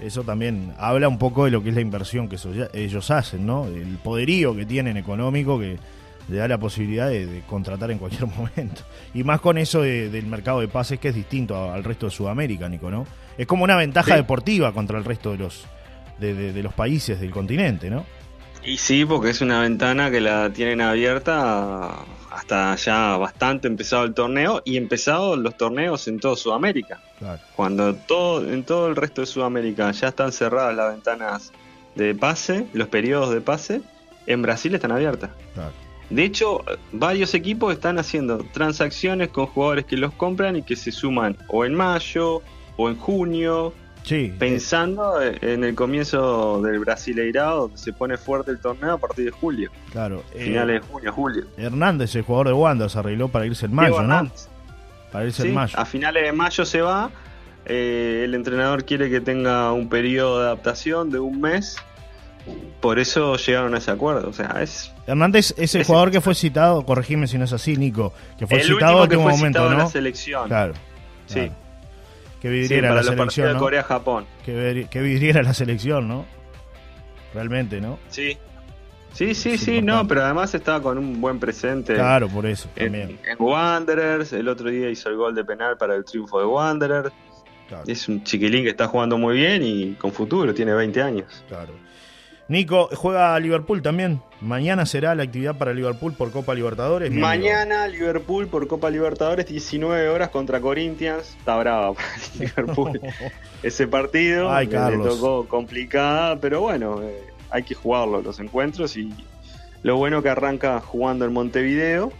Eso 0.00 0.22
también 0.22 0.74
habla 0.78 1.08
un 1.08 1.18
poco 1.18 1.44
de 1.44 1.50
lo 1.50 1.62
que 1.62 1.70
es 1.70 1.74
la 1.74 1.80
inversión 1.80 2.28
que 2.28 2.36
ellos 2.72 3.10
hacen, 3.10 3.44
¿no? 3.44 3.66
El 3.66 3.98
poderío 4.02 4.54
que 4.54 4.64
tienen 4.64 4.96
económico 4.96 5.58
que 5.58 5.78
le 6.28 6.36
da 6.36 6.48
la 6.48 6.58
posibilidad 6.58 7.08
de, 7.08 7.42
contratar 7.46 7.90
en 7.90 7.98
cualquier 7.98 8.26
momento. 8.36 8.82
Y 9.14 9.24
más 9.24 9.40
con 9.40 9.58
eso 9.58 9.82
del 9.82 10.26
mercado 10.26 10.60
de 10.60 10.68
pases 10.68 10.98
que 10.98 11.08
es 11.08 11.14
distinto 11.14 11.72
al 11.72 11.84
resto 11.84 12.06
de 12.06 12.12
Sudamérica, 12.12 12.68
Nico, 12.68 12.90
¿no? 12.90 13.06
Es 13.36 13.46
como 13.46 13.64
una 13.64 13.76
ventaja 13.76 14.14
deportiva 14.16 14.72
contra 14.72 14.98
el 14.98 15.04
resto 15.04 15.32
de 15.32 15.38
los, 15.38 15.64
de, 16.18 16.62
los 16.62 16.74
países 16.74 17.20
del 17.20 17.30
continente, 17.30 17.90
¿no? 17.90 18.04
Y 18.64 18.76
sí, 18.76 19.04
porque 19.04 19.30
es 19.30 19.40
una 19.40 19.60
ventana 19.60 20.10
que 20.10 20.20
la 20.20 20.50
tienen 20.50 20.80
abierta 20.80 22.04
hasta 22.30 22.76
ya 22.76 23.16
bastante 23.16 23.66
empezado 23.66 24.04
el 24.04 24.14
torneo 24.14 24.62
y 24.64 24.76
empezado 24.76 25.36
los 25.36 25.56
torneos 25.56 26.06
en 26.06 26.20
toda 26.20 26.36
Sudamérica. 26.36 27.00
Cuando 27.56 27.94
todo, 27.94 28.48
en 28.48 28.62
todo 28.62 28.86
el 28.88 28.96
resto 28.96 29.22
de 29.22 29.26
Sudamérica 29.26 29.90
ya 29.90 30.08
están 30.08 30.30
cerradas 30.30 30.76
las 30.76 30.92
ventanas 30.92 31.52
de 31.96 32.14
pase, 32.14 32.66
los 32.72 32.88
periodos 32.88 33.34
de 33.34 33.40
pase, 33.40 33.82
en 34.26 34.42
Brasil 34.42 34.74
están 34.74 34.92
abiertas. 34.92 35.30
Claro. 35.54 35.81
De 36.12 36.24
hecho, 36.24 36.62
varios 36.92 37.32
equipos 37.32 37.72
están 37.72 37.98
haciendo 37.98 38.44
transacciones 38.52 39.28
con 39.28 39.46
jugadores 39.46 39.86
que 39.86 39.96
los 39.96 40.12
compran 40.12 40.56
y 40.56 40.62
que 40.62 40.76
se 40.76 40.92
suman 40.92 41.38
o 41.48 41.64
en 41.64 41.74
mayo 41.74 42.42
o 42.76 42.90
en 42.90 42.96
junio. 42.96 43.72
pensando 44.38 45.22
en 45.22 45.64
el 45.64 45.74
comienzo 45.74 46.60
del 46.60 46.80
Brasileirado, 46.80 47.62
donde 47.62 47.78
se 47.78 47.94
pone 47.94 48.18
fuerte 48.18 48.50
el 48.50 48.58
torneo 48.58 48.92
a 48.94 48.98
partir 48.98 49.24
de 49.24 49.30
julio. 49.30 49.70
Claro. 49.90 50.22
Finales 50.36 50.82
de 50.82 50.86
junio, 50.86 51.12
julio. 51.12 51.44
Hernández, 51.56 52.14
el 52.14 52.22
jugador 52.22 52.48
de 52.48 52.52
Wanda, 52.52 52.88
se 52.90 52.98
arregló 52.98 53.28
para 53.28 53.46
irse 53.46 53.64
en 53.64 53.74
mayo, 53.74 54.02
¿no? 54.02 54.30
Para 55.10 55.24
irse 55.24 55.48
en 55.48 55.54
mayo. 55.54 55.78
A 55.78 55.86
finales 55.86 56.24
de 56.24 56.32
mayo 56.32 56.66
se 56.66 56.82
va. 56.82 57.10
Eh, 57.64 58.22
el 58.24 58.34
entrenador 58.34 58.84
quiere 58.84 59.08
que 59.08 59.22
tenga 59.22 59.72
un 59.72 59.88
periodo 59.88 60.40
de 60.40 60.46
adaptación 60.46 61.10
de 61.10 61.20
un 61.20 61.40
mes. 61.40 61.76
Por 62.80 62.98
eso 62.98 63.36
llegaron 63.36 63.74
a 63.74 63.78
ese 63.78 63.90
acuerdo. 63.92 64.28
O 64.28 64.32
sea, 64.32 64.56
es. 64.60 64.92
Hernández 65.06 65.54
es 65.56 65.74
el 65.74 65.84
jugador 65.84 66.10
que 66.10 66.20
fue 66.20 66.34
citado, 66.34 66.84
corregime 66.84 67.26
si 67.28 67.38
no 67.38 67.44
es 67.44 67.52
así, 67.52 67.76
Nico, 67.76 68.12
que 68.38 68.46
fue 68.46 68.58
el 68.60 68.64
citado 68.64 69.06
que 69.08 69.14
en 69.14 69.22
fue 69.22 69.30
momento, 69.32 69.58
citado 69.60 69.68
¿no? 69.70 69.72
en 69.76 69.78
la 69.84 69.86
selección. 69.86 70.48
Claro. 70.48 70.74
Sí. 71.26 71.34
claro. 71.34 71.52
Sí, 72.42 72.48
vidriera 72.48 72.88
para 72.88 73.02
la 73.02 73.08
selección, 73.08 73.52
¿no? 73.52 73.58
Corea-Japón. 73.60 74.26
Vidri- 74.46 74.88
qué 74.88 75.00
vidriera 75.00 75.42
la 75.44 75.54
selección, 75.54 76.08
¿no? 76.08 76.26
Realmente, 77.34 77.80
¿no? 77.80 77.98
Sí. 78.08 78.36
Sí, 79.12 79.34
sí, 79.34 79.50
Es 79.50 79.60
sí, 79.60 79.76
importante. 79.76 79.82
no, 80.02 80.08
pero 80.08 80.24
además 80.24 80.54
estaba 80.54 80.82
con 80.82 80.96
un 80.98 81.20
buen 81.20 81.38
presente. 81.38 81.94
Claro, 81.94 82.28
por 82.28 82.46
eso 82.46 82.68
En, 82.76 82.84
también. 82.92 83.18
en 83.24 83.36
Wanderers, 83.38 84.32
el 84.32 84.48
otro 84.48 84.70
día 84.70 84.88
hizo 84.90 85.08
el 85.10 85.16
gol 85.16 85.34
de 85.34 85.44
penal 85.44 85.76
para 85.76 85.94
el 85.94 86.04
triunfo 86.04 86.40
de 86.40 86.46
Wanderers. 86.46 87.12
Claro, 87.68 87.84
Es 87.86 88.08
un 88.08 88.24
chiquilín 88.24 88.64
que 88.64 88.70
está 88.70 88.88
jugando 88.88 89.18
muy 89.18 89.36
bien 89.36 89.62
y 89.62 89.92
con 89.94 90.12
futuro, 90.12 90.52
tiene 90.54 90.72
20 90.74 91.00
años. 91.02 91.44
claro. 91.48 91.72
Nico, 92.48 92.88
juega 92.94 93.38
Liverpool 93.38 93.80
también. 93.82 94.20
Mañana 94.40 94.84
será 94.84 95.14
la 95.14 95.22
actividad 95.22 95.56
para 95.56 95.72
Liverpool 95.72 96.12
por 96.12 96.30
Copa 96.32 96.54
Libertadores. 96.54 97.08
amigo. 97.10 97.26
Mañana 97.26 97.86
Liverpool 97.88 98.48
por 98.48 98.66
Copa 98.66 98.90
Libertadores, 98.90 99.46
19 99.46 100.08
horas 100.08 100.28
contra 100.30 100.60
Corinthians. 100.60 101.36
Está 101.38 101.56
brava 101.56 101.92
para 101.94 102.06
Liverpool 102.38 103.00
ese 103.62 103.86
partido. 103.86 104.50
Ay, 104.52 104.66
le 104.66 104.98
tocó 104.98 105.46
complicada, 105.48 106.38
pero 106.40 106.60
bueno, 106.60 107.00
eh, 107.02 107.22
hay 107.50 107.62
que 107.62 107.74
jugarlo 107.74 108.20
los 108.20 108.38
encuentros 108.40 108.96
y 108.96 109.10
lo 109.82 109.96
bueno 109.96 110.22
que 110.22 110.28
arranca 110.28 110.80
jugando 110.80 111.24
en 111.24 111.32
Montevideo 111.32 112.12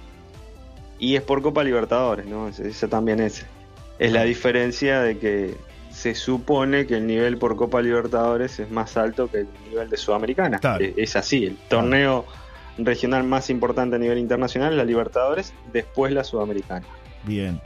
y 0.99 1.17
es 1.17 1.23
por 1.23 1.43
Copa 1.43 1.62
Libertadores, 1.64 2.26
¿no? 2.26 2.49
Ese- 2.49 2.69
Esa 2.69 2.88
también 2.88 3.21
es, 3.21 3.45
es 3.99 4.12
la 4.12 4.23
diferencia 4.23 5.00
de 5.02 5.19
que 5.19 5.55
se 6.03 6.17
supone 6.17 6.85
que 6.85 6.97
el 6.97 7.07
nivel 7.07 7.39
por 7.39 7.55
Copa 7.55 7.81
Libertadores 7.81 8.59
es 8.59 8.69
más 8.73 8.97
alto 8.97 9.31
que 9.31 9.39
el 9.43 9.49
nivel 9.71 9.89
de 9.89 9.97
Sudamericana. 9.97 10.59
Claro. 10.59 10.85
Eh, 10.85 10.95
Es 10.97 11.15
así, 11.15 11.45
el 11.45 11.57
torneo 11.69 12.27
regional 12.77 13.23
más 13.23 13.51
importante 13.51 13.95
a 13.95 13.99
nivel 14.01 14.19
internacional 14.19 14.73
es 14.73 14.79
la 14.79 14.85
Libertadores, 14.85 15.55
después 15.73 16.13
la 16.13 16.25
Sudamericana. 16.25 16.85
Bien, 17.23 17.61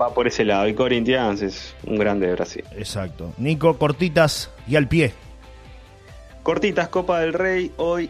Va 0.00 0.14
por 0.14 0.26
ese 0.26 0.42
lado. 0.46 0.66
Y 0.68 0.72
Corinthians 0.74 1.42
es 1.42 1.74
un 1.84 1.98
grande 1.98 2.26
de 2.28 2.32
Brasil. 2.32 2.64
exacto. 2.78 3.34
Nico, 3.36 3.76
cortitas 3.76 4.50
y 4.66 4.76
al 4.76 4.88
pie. 4.88 5.12
Cortitas, 6.42 6.88
Copa 6.88 7.20
del 7.20 7.34
Rey. 7.34 7.72
Hoy 7.76 8.08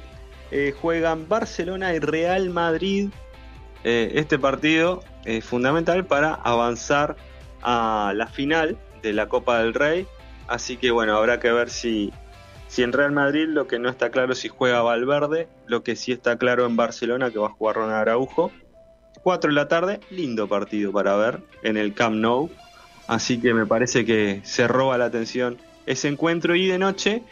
eh, 0.53 0.73
juegan 0.81 1.29
Barcelona 1.29 1.93
y 1.93 1.99
Real 1.99 2.51
Madrid. 2.51 3.09
Eh, 3.83 4.13
este 4.15 4.39
partido 4.39 5.03
es 5.25 5.45
fundamental 5.45 6.05
para 6.05 6.35
avanzar 6.35 7.17
a 7.63 8.13
la 8.15 8.29
final 8.29 8.79
de 9.03 9.13
la 9.13 9.29
Copa 9.29 9.59
del 9.61 9.75
Rey. 9.75 10.07
Así 10.49 10.77
que 10.77 10.91
bueno, 10.91 11.17
habrá 11.17 11.41
que 11.41 11.51
ver 11.53 11.71
si, 11.71 12.13
si 12.69 12.83
en 12.83 12.93
Real 12.93 13.13
Madrid 13.13 13.47
lo 13.49 13.67
que 13.67 13.79
no 13.79 13.89
está 13.89 14.11
claro 14.11 14.33
es 14.33 14.39
si 14.39 14.49
juega 14.49 14.83
Valverde. 14.83 15.49
Lo 15.67 15.83
que 15.83 15.97
sí 15.97 16.13
está 16.13 16.37
claro 16.37 16.67
en 16.67 16.77
Barcelona 16.77 17.31
que 17.31 17.39
va 17.39 17.47
a 17.49 17.51
jugar 17.51 17.77
Ronald 17.77 17.95
Araujo. 18.01 18.53
4 19.23 19.49
de 19.51 19.55
la 19.55 19.67
tarde, 19.67 20.01
lindo 20.11 20.47
partido 20.49 20.93
para 20.93 21.17
ver 21.17 21.41
en 21.63 21.77
el 21.77 21.95
Camp 21.95 22.17
Nou. 22.17 22.49
Así 23.09 23.41
que 23.41 23.55
me 23.55 23.67
parece 23.67 24.05
que 24.05 24.41
se 24.45 24.69
roba 24.69 24.99
la 24.99 25.07
atención 25.07 25.59
ese 25.87 26.09
encuentro 26.09 26.55
y 26.55 26.67
de 26.67 26.79
noche 26.79 27.23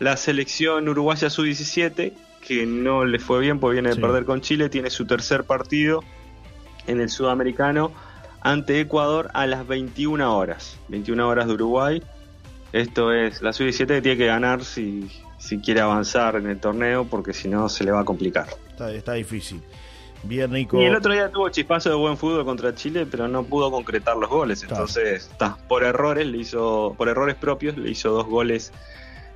la 0.00 0.16
selección 0.16 0.88
uruguaya 0.88 1.30
sub-17, 1.30 2.12
que 2.44 2.66
no 2.66 3.04
le 3.04 3.18
fue 3.20 3.40
bien 3.40 3.60
porque 3.60 3.74
viene 3.74 3.90
de 3.90 3.94
Sí. 3.96 4.00
perder 4.00 4.24
con 4.24 4.40
Chile, 4.40 4.68
tiene 4.68 4.90
su 4.90 5.06
tercer 5.06 5.44
partido 5.44 6.02
en 6.88 7.00
el 7.00 7.08
sudamericano 7.08 7.92
ante 8.44 8.78
Ecuador 8.78 9.30
a 9.34 9.46
las 9.46 9.66
21 9.66 10.36
horas. 10.36 10.78
21 10.88 11.26
horas 11.26 11.48
de 11.48 11.54
Uruguay. 11.54 12.02
Esto 12.72 13.12
es 13.12 13.42
la 13.42 13.52
sub-17 13.52 13.86
que 13.86 14.02
tiene 14.02 14.18
que 14.18 14.26
ganar 14.26 14.64
si, 14.64 15.10
si 15.38 15.58
quiere 15.58 15.80
avanzar 15.80 16.36
en 16.36 16.48
el 16.48 16.60
torneo, 16.60 17.04
porque 17.04 17.32
si 17.32 17.48
no 17.48 17.68
se 17.68 17.84
le 17.84 17.90
va 17.90 18.00
a 18.00 18.04
complicar. 18.04 18.46
Está, 18.68 18.92
está 18.92 19.14
difícil. 19.14 19.60
Bien, 20.22 20.50
Nico. 20.50 20.80
Y 20.80 20.84
el 20.84 20.94
otro 20.94 21.12
día 21.12 21.30
tuvo 21.30 21.48
chispazo 21.48 21.90
de 21.90 21.96
buen 21.96 22.16
fútbol 22.16 22.44
contra 22.44 22.74
Chile, 22.74 23.06
pero 23.10 23.28
no 23.28 23.44
pudo 23.44 23.70
concretar 23.70 24.16
los 24.16 24.28
goles. 24.28 24.62
Entonces, 24.62 25.28
está, 25.30 25.56
por 25.68 25.84
errores 25.84 26.26
le 26.26 26.38
hizo, 26.38 26.94
por 26.96 27.08
errores 27.08 27.36
propios, 27.36 27.76
le 27.76 27.90
hizo 27.90 28.10
dos 28.10 28.26
goles 28.26 28.72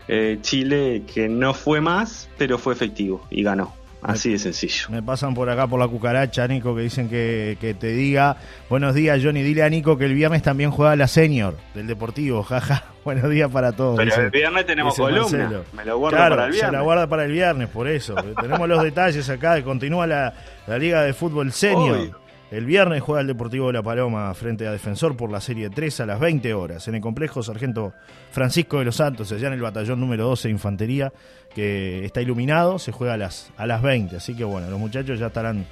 eh, 0.08 0.38
Chile 0.40 1.02
que 1.12 1.28
no 1.28 1.54
fue 1.54 1.80
más, 1.80 2.28
pero 2.38 2.58
fue 2.58 2.72
efectivo 2.72 3.26
y 3.30 3.42
ganó. 3.42 3.77
Así 4.00 4.30
de 4.30 4.38
sencillo. 4.38 4.86
Me 4.90 5.02
pasan 5.02 5.34
por 5.34 5.50
acá 5.50 5.66
por 5.66 5.80
la 5.80 5.88
cucaracha, 5.88 6.46
Nico, 6.46 6.74
que 6.76 6.82
dicen 6.82 7.08
que, 7.08 7.58
que 7.60 7.74
te 7.74 7.88
diga. 7.88 8.36
Buenos 8.70 8.94
días, 8.94 9.20
Johnny. 9.22 9.42
Dile 9.42 9.64
a 9.64 9.68
Nico 9.68 9.98
que 9.98 10.04
el 10.04 10.14
viernes 10.14 10.42
también 10.42 10.70
juega 10.70 10.94
la 10.94 11.08
senior 11.08 11.56
del 11.74 11.86
Deportivo. 11.88 12.42
Jaja. 12.44 12.84
Buenos 13.04 13.28
días 13.30 13.50
para 13.50 13.72
todos. 13.72 13.96
Pero 13.96 14.10
dice- 14.10 14.20
el 14.22 14.30
viernes 14.30 14.66
tenemos 14.66 14.94
columna. 14.96 15.20
Marcelo. 15.22 15.64
Me 15.72 15.84
lo 15.84 15.98
guardo 15.98 16.16
claro, 16.16 16.36
para 16.36 16.46
el 16.46 16.52
se 16.52 16.56
viernes. 16.58 16.72
la 16.78 16.80
guarda 16.84 17.06
para 17.08 17.24
el 17.24 17.32
viernes, 17.32 17.68
por 17.68 17.88
eso. 17.88 18.14
Tenemos 18.40 18.68
los 18.68 18.82
detalles 18.84 19.28
acá. 19.30 19.62
Continúa 19.64 20.06
la, 20.06 20.34
la 20.66 20.78
Liga 20.78 21.02
de 21.02 21.12
Fútbol 21.14 21.52
Senior. 21.52 21.96
Obvio. 21.98 22.27
El 22.50 22.64
viernes 22.64 23.02
juega 23.02 23.20
el 23.20 23.26
Deportivo 23.26 23.66
de 23.66 23.74
La 23.74 23.82
Paloma 23.82 24.32
frente 24.32 24.66
a 24.66 24.72
Defensor 24.72 25.18
por 25.18 25.30
la 25.30 25.38
Serie 25.38 25.68
3 25.68 26.00
a 26.00 26.06
las 26.06 26.18
20 26.18 26.54
horas 26.54 26.88
en 26.88 26.94
el 26.94 27.02
complejo 27.02 27.42
Sargento 27.42 27.92
Francisco 28.30 28.78
de 28.78 28.86
los 28.86 28.96
Santos, 28.96 29.30
allá 29.32 29.48
en 29.48 29.52
el 29.52 29.60
batallón 29.60 30.00
número 30.00 30.24
12 30.24 30.48
de 30.48 30.52
Infantería, 30.52 31.12
que 31.54 32.06
está 32.06 32.22
iluminado, 32.22 32.78
se 32.78 32.90
juega 32.90 33.14
a 33.14 33.16
las, 33.18 33.52
a 33.58 33.66
las 33.66 33.82
20. 33.82 34.16
Así 34.16 34.34
que 34.34 34.44
bueno, 34.44 34.70
los 34.70 34.78
muchachos 34.78 35.18
ya 35.18 35.26
estarán 35.26 35.66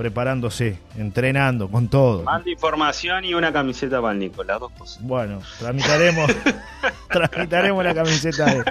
preparándose, 0.00 0.78
entrenando 0.96 1.68
con 1.68 1.88
todo. 1.88 2.22
Manda 2.22 2.48
información 2.50 3.22
y 3.26 3.34
una 3.34 3.52
camiseta 3.52 4.00
para 4.00 4.14
el 4.14 4.18
Nico, 4.18 4.42
las 4.42 4.58
dos 4.58 4.72
cosas. 4.72 5.02
Bueno, 5.02 5.42
tramitaremos, 5.58 6.30
tramitaremos 7.10 7.84
la 7.84 7.94
camiseta 7.94 8.46
de- 8.46 8.64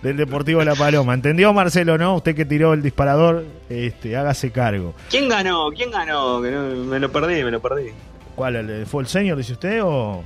del 0.00 0.16
Deportivo 0.16 0.60
de 0.60 0.64
La 0.64 0.74
Paloma. 0.74 1.12
¿Entendió 1.12 1.52
Marcelo, 1.52 1.98
no? 1.98 2.14
Usted 2.16 2.34
que 2.34 2.46
tiró 2.46 2.72
el 2.72 2.80
disparador, 2.82 3.44
este, 3.68 4.16
hágase 4.16 4.50
cargo. 4.52 4.94
¿Quién 5.10 5.28
ganó? 5.28 5.68
¿Quién 5.76 5.90
ganó? 5.90 6.40
Que 6.40 6.50
no- 6.50 6.62
me 6.86 6.98
lo 6.98 7.12
perdí, 7.12 7.44
me 7.44 7.50
lo 7.50 7.60
perdí. 7.60 7.90
¿Cuál? 8.34 8.86
¿Fue 8.86 9.02
el 9.02 9.08
señor, 9.08 9.36
dice 9.36 9.52
usted, 9.52 9.82
o...? 9.84 10.24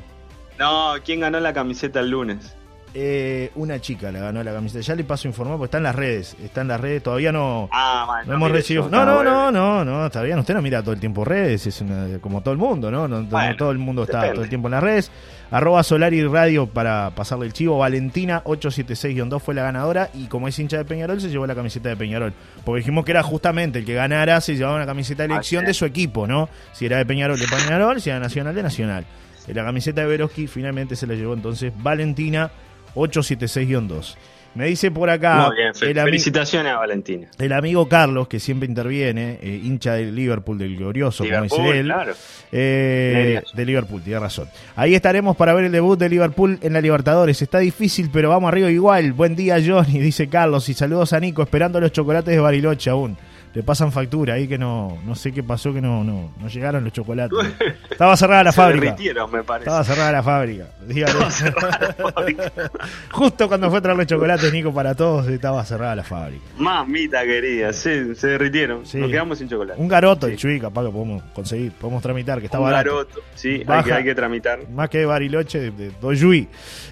No, 0.56 0.92
¿quién 1.04 1.18
ganó 1.18 1.40
la 1.40 1.52
camiseta 1.52 1.98
el 1.98 2.10
lunes? 2.10 2.54
Eh, 2.96 3.50
una 3.56 3.80
chica 3.80 4.12
la 4.12 4.20
ganó 4.20 4.42
la 4.44 4.52
camiseta. 4.52 4.80
Ya 4.80 4.94
le 4.94 5.02
paso 5.02 5.26
a 5.26 5.30
informar 5.30 5.56
porque 5.56 5.64
está 5.66 5.78
en 5.78 5.82
las 5.84 5.96
redes. 5.96 6.36
Está 6.42 6.60
en 6.60 6.68
las 6.68 6.80
redes. 6.80 7.02
Todavía 7.02 7.32
no, 7.32 7.68
Ah, 7.72 8.04
man, 8.06 8.24
no 8.28 8.34
hemos 8.34 8.50
recibido. 8.52 8.88
No, 8.88 9.04
no, 9.04 9.24
no, 9.24 9.50
no, 9.50 9.84
no. 9.84 10.06
Está 10.06 10.22
bien. 10.22 10.38
Usted 10.38 10.54
no 10.54 10.62
mira 10.62 10.80
todo 10.80 10.94
el 10.94 11.00
tiempo 11.00 11.24
redes. 11.24 11.66
Es 11.66 11.80
una- 11.80 12.06
como 12.20 12.40
todo 12.40 12.52
el 12.52 12.58
mundo, 12.58 12.92
¿no? 12.92 13.08
No, 13.08 13.20
no 13.22 13.26
Bueno, 13.26 13.56
todo 13.56 13.72
el 13.72 13.78
mundo 13.78 14.04
está 14.04 14.18
depende. 14.18 14.34
todo 14.36 14.44
el 14.44 14.48
tiempo 14.48 14.68
en 14.68 14.72
las 14.72 14.82
redes. 14.84 15.10
Arroba 15.50 15.82
Solari 15.82 16.24
Radio 16.26 16.66
para 16.68 17.10
pasarle 17.10 17.46
el 17.46 17.52
chivo. 17.52 17.78
Valentina 17.78 18.42
876-2 18.44 19.40
fue 19.42 19.54
la 19.54 19.62
ganadora. 19.64 20.10
Y 20.14 20.26
como 20.28 20.46
es 20.46 20.56
hincha 20.58 20.76
de 20.76 20.84
Peñarol, 20.84 21.20
se 21.20 21.30
llevó 21.30 21.46
la 21.48 21.54
camiseta 21.56 21.88
de 21.88 21.96
Peñarol. 21.96 22.32
Porque 22.64 22.78
dijimos 22.78 23.04
que 23.04 23.10
era 23.10 23.24
justamente 23.24 23.80
el 23.80 23.84
que 23.84 23.94
ganara, 23.94 24.40
se 24.40 24.54
llevaba 24.54 24.76
una 24.76 24.86
camiseta 24.86 25.24
de 25.26 25.32
elección 25.34 25.64
de 25.64 25.74
su 25.74 25.84
equipo, 25.84 26.28
¿no? 26.28 26.48
Si 26.72 26.86
era 26.86 26.98
de 26.98 27.06
Peñarol, 27.06 27.38
de 27.40 27.48
Peñarol. 27.48 28.00
Si 28.00 28.10
era 28.10 28.20
Nacional, 28.20 28.54
de 28.54 28.62
Nacional. 28.62 29.04
Eh, 29.48 29.52
La 29.52 29.64
camiseta 29.64 30.00
de 30.00 30.06
Veroski 30.06 30.46
finalmente 30.46 30.96
se 30.96 31.06
la 31.08 31.14
llevó 31.14 31.34
entonces 31.34 31.72
Valentina 31.76 32.50
876-2. 32.94 34.14
Me 34.54 34.66
dice 34.66 34.92
por 34.92 35.10
acá 35.10 35.48
Muy 35.48 35.56
bien, 35.56 35.74
felicitaciones 35.74 36.72
a 36.72 36.76
Valentina. 36.76 37.26
el 37.40 37.52
amigo 37.52 37.88
Carlos, 37.88 38.28
que 38.28 38.38
siempre 38.38 38.68
interviene, 38.68 39.40
eh, 39.42 39.60
hincha 39.64 39.94
del 39.94 40.14
Liverpool, 40.14 40.56
del 40.58 40.76
glorioso, 40.76 41.24
como 41.24 41.42
dice 41.42 41.70
él. 41.80 41.86
claro. 41.86 42.12
Eh, 42.52 43.42
de 43.52 43.66
Liverpool, 43.66 44.00
tiene 44.02 44.20
razón. 44.20 44.48
Ahí 44.76 44.94
estaremos 44.94 45.36
para 45.36 45.54
ver 45.54 45.64
el 45.64 45.72
debut 45.72 45.98
de 45.98 46.08
Liverpool 46.08 46.60
en 46.62 46.72
la 46.72 46.80
Libertadores. 46.80 47.42
Está 47.42 47.58
difícil, 47.58 48.10
pero 48.12 48.28
vamos 48.28 48.46
arriba 48.46 48.70
igual. 48.70 49.12
Buen 49.12 49.34
día, 49.34 49.56
Johnny, 49.64 49.98
dice 49.98 50.28
Carlos. 50.28 50.68
Y 50.68 50.74
saludos 50.74 51.12
a 51.12 51.18
Nico, 51.18 51.42
esperando 51.42 51.80
los 51.80 51.90
chocolates 51.90 52.32
de 52.32 52.40
Bariloche 52.40 52.90
aún. 52.90 53.16
Le 53.54 53.62
pasan 53.62 53.92
factura 53.92 54.34
ahí 54.34 54.48
que 54.48 54.58
no, 54.58 54.98
no 55.06 55.14
sé 55.14 55.30
qué 55.32 55.42
pasó, 55.44 55.72
que 55.72 55.80
no, 55.80 56.02
no, 56.02 56.32
no 56.40 56.48
llegaron 56.48 56.82
los 56.82 56.92
chocolates. 56.92 57.38
Estaba 57.90 58.16
cerrada 58.16 58.42
la 58.42 58.50
Se 58.52 58.56
fábrica. 58.56 58.84
derritieron, 58.86 59.30
me 59.30 59.44
parece. 59.44 59.68
Estaba 59.70 59.84
cerrada 59.84 60.10
la 60.12 60.22
fábrica. 60.24 60.66
Dígale. 60.86 61.14
Justo 63.12 63.48
cuando 63.48 63.70
fue 63.70 63.78
a 63.78 63.82
traer 63.82 63.96
los 63.96 64.06
chocolates, 64.06 64.52
Nico, 64.52 64.72
para 64.74 64.94
todos, 64.94 65.28
estaba 65.28 65.64
cerrada 65.64 65.94
la 65.96 66.02
fábrica. 66.02 66.42
Mamita 66.58 67.22
querida, 67.24 67.72
sí, 67.72 68.14
se 68.16 68.26
derritieron. 68.26 68.84
Sí. 68.86 68.98
Nos 68.98 69.10
quedamos 69.10 69.38
sin 69.38 69.48
chocolate. 69.48 69.80
Un 69.80 69.88
garoto, 69.88 70.26
el 70.26 70.32
Sí. 70.34 70.38
Chuy, 70.38 70.60
capaz 70.60 70.84
que 70.86 70.90
podemos 70.90 71.22
conseguir, 71.32 71.72
podemos 71.72 72.02
tramitar, 72.02 72.40
que 72.40 72.46
está 72.46 72.58
Un 72.58 72.64
barato. 72.64 72.90
garoto. 72.90 73.20
Sí, 73.34 73.62
hay 73.66 73.84
que, 73.84 73.92
hay 73.92 74.04
que 74.04 74.14
tramitar. 74.14 74.68
Más 74.68 74.88
que 74.90 74.98
de 74.98 75.06
Bariloche, 75.06 75.60
de, 75.60 75.70
de 75.70 75.90
Doyuy. 76.00 76.48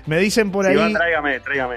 Me 0.07 0.19
dicen 0.19 0.51
por 0.53 0.65
Si 0.65 0.71
ahí, 0.71 0.77
va, 0.77 0.91
tráigame, 0.97 1.41
tráigame. 1.41 1.77